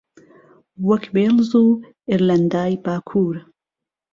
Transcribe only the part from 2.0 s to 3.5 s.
ئێرلەندای باکوور